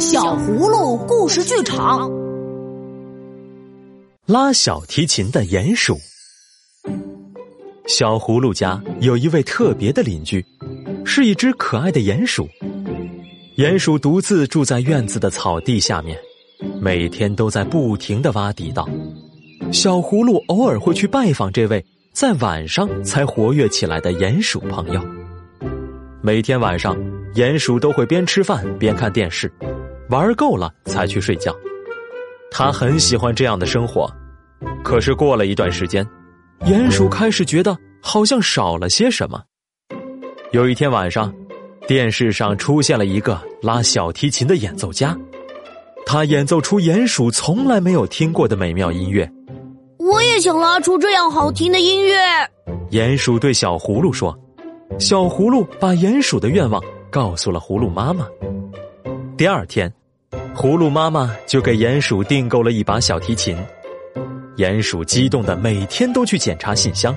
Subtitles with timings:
[0.00, 2.10] 小葫芦故事剧场，
[4.26, 5.96] 拉小提琴的鼹鼠。
[7.86, 10.44] 小葫芦家有一位特别的邻居，
[11.04, 12.48] 是一只可爱的鼹鼠。
[13.56, 16.18] 鼹鼠独自住在院子的草地下面，
[16.80, 18.88] 每天都在不停的挖地道。
[19.72, 25.00] 小葫芦偶尔会去拜访这位在晚上才活跃起来的鼹鼠朋友。
[26.20, 26.96] 每天晚上，
[27.34, 29.52] 鼹鼠都会边吃饭边看电视，
[30.14, 31.52] 玩够了才去睡觉。
[32.52, 34.08] 他很喜欢这样的生活，
[34.84, 36.06] 可是过了一段时间，
[36.60, 39.42] 鼹鼠开始觉得好像少了些什么。
[40.52, 41.34] 有一天晚上，
[41.88, 45.18] 电视上出现了一个拉小提琴的演奏家，
[46.06, 49.28] 他演奏出鼹鼠从来没有听过的美妙音乐。
[49.98, 52.16] 我也想拉出这样好听的音乐。
[52.92, 54.32] 鼹鼠对小葫芦说。
[55.00, 58.28] 小葫芦把鼹鼠的愿望告诉了葫芦妈妈。
[59.36, 59.92] 第二天，
[60.54, 63.58] 葫芦妈妈就给鼹鼠订购了一把小提琴。
[64.56, 67.14] 鼹鼠激动的每天都去检查信箱。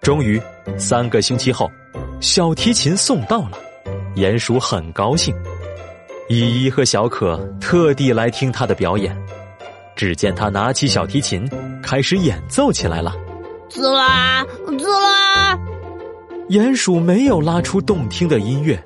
[0.00, 0.40] 终于，
[0.76, 1.70] 三个星期后，
[2.20, 3.52] 小提琴送到了，
[4.16, 5.34] 鼹鼠很高兴。
[6.28, 9.16] 依依和小可特地来听他的表演。
[9.94, 11.48] 只见他拿起小提琴，
[11.82, 13.14] 开始演奏起来了。
[13.68, 14.44] 滋啦，
[14.78, 15.58] 滋啦。
[16.48, 18.82] 鼹鼠没有拉出动听的音乐，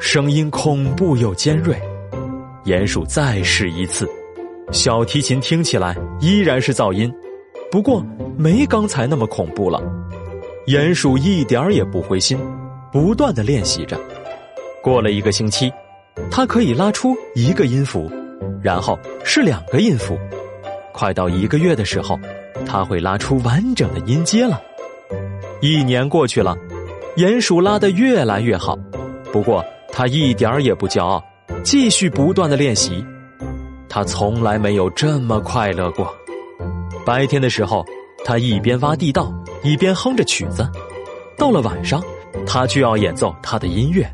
[0.00, 1.80] 声音恐怖又尖锐。
[2.64, 4.08] 鼹鼠再试一次，
[4.72, 7.12] 小提琴听起来依然是噪音，
[7.70, 8.04] 不过
[8.36, 9.82] 没刚才那么恐怖了。
[10.66, 12.38] 鼹鼠一点儿也不灰心，
[12.92, 13.98] 不断的练习着。
[14.82, 15.72] 过了一个星期，
[16.30, 18.10] 它可以拉出一个音符，
[18.62, 20.18] 然后是两个音符。
[20.92, 22.18] 快到一个月的时候，
[22.66, 24.60] 它会拉出完整的音阶了。
[25.60, 26.56] 一年过去了。
[27.16, 28.78] 鼹鼠拉得越来越好，
[29.32, 31.20] 不过他一点儿也不骄傲，
[31.62, 33.04] 继续不断的练习。
[33.88, 36.14] 他从来没有这么快乐过。
[37.04, 37.84] 白天的时候，
[38.24, 39.32] 他一边挖地道，
[39.62, 40.62] 一边哼着曲子；
[41.36, 42.02] 到了晚上，
[42.46, 44.06] 他就要演奏他的音乐。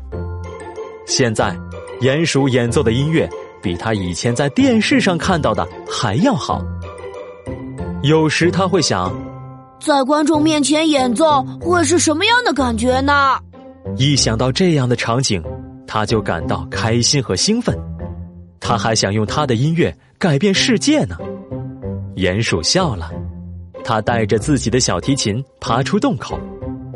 [1.05, 1.55] 现在，
[2.01, 3.29] 鼹鼠演奏的音乐
[3.61, 6.61] 比他以前在电视上看到的还要好。
[8.01, 9.13] 有时他会想。
[9.81, 13.37] 在观众面前演奏会是什么样的感觉呢？
[13.97, 15.43] 一想到这样的场景，
[15.95, 17.73] 他就感到开心和兴奋。
[18.59, 21.15] 他还想用他的音乐改变世界呢。
[22.17, 23.09] 鼹鼠笑了，
[23.81, 26.37] 他带着自己的小提琴爬出洞口，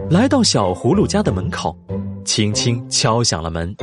[0.09, 1.73] 来到小葫芦家的门口，
[2.25, 3.73] 轻轻敲响了门。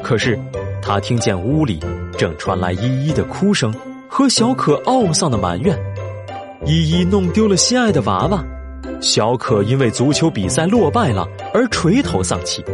[0.00, 0.38] 可是，
[0.80, 1.80] 他听见屋里
[2.16, 3.74] 正传来依依的哭声
[4.08, 5.76] 和小可懊丧的埋怨。
[6.64, 8.44] 依依弄丢了心爱的娃娃，
[9.00, 12.64] 小可因为足球比赛落败了而垂头丧气，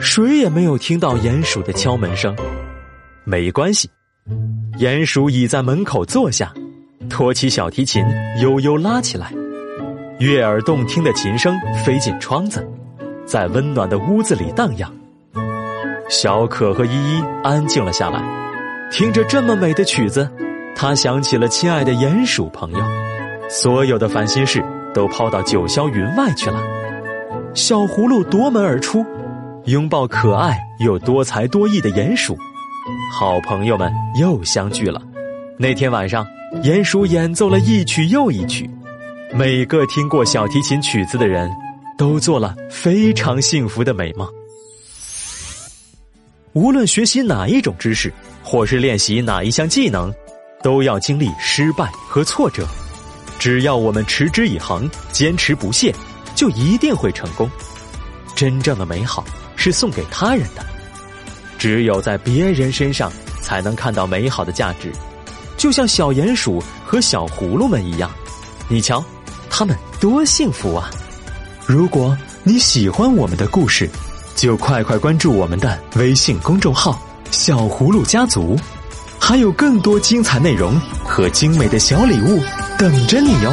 [0.00, 2.34] 谁也没有听到鼹鼠的敲门声。
[3.24, 3.90] 没关系，
[4.78, 6.52] 鼹鼠倚在门口坐下，
[7.10, 8.04] 托起小提琴
[8.40, 9.32] 悠悠拉起来，
[10.18, 11.54] 悦耳动听的琴声
[11.84, 12.66] 飞进窗子，
[13.26, 14.92] 在温暖的屋子里荡漾。
[16.08, 18.22] 小可和依依安静了下来，
[18.90, 20.30] 听着这么美的曲子。
[20.74, 22.78] 他想起了亲爱的鼹鼠朋友，
[23.50, 26.62] 所有的烦心事都抛到九霄云外去了。
[27.52, 29.04] 小葫芦夺门而出，
[29.66, 32.36] 拥抱可爱又多才多艺的鼹鼠，
[33.12, 35.02] 好朋友们又相聚了。
[35.58, 36.26] 那天晚上，
[36.62, 38.68] 鼹鼠演奏了一曲又一曲，
[39.32, 41.50] 每个听过小提琴曲子的人
[41.96, 44.26] 都做了非常幸福的美梦。
[46.54, 50.12] 无论学习哪一种知识，或是练习哪一项技能。
[50.60, 52.66] 都要经历失败和挫折，
[53.38, 55.94] 只要我们持之以恒、坚持不懈，
[56.34, 57.48] 就一定会成功。
[58.34, 59.24] 真正的美好
[59.58, 60.64] 是送给他人的，
[61.58, 64.92] 只有在别人身上才能看到美好的价值。
[65.56, 68.08] 就像小鼹鼠和小葫芦们一样，
[68.68, 69.04] 你瞧，
[69.50, 70.88] 他们多幸福啊！
[71.66, 73.90] 如果你喜欢我们的故事，
[74.36, 77.02] 就快快关注我们的微信公众号
[77.32, 78.56] “小葫芦家族”。
[79.20, 82.40] 还有更多精彩内容和精美的小礼物
[82.78, 83.52] 等着你哟，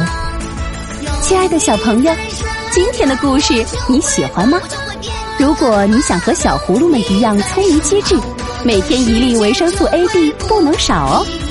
[1.20, 2.14] 亲爱的小朋友，
[2.70, 3.52] 今天的故事
[3.88, 4.58] 你喜欢吗？
[5.38, 8.18] 如果你想和小葫芦们一样聪明机智，
[8.64, 11.45] 每天一粒维生素 A、D 不能少哦。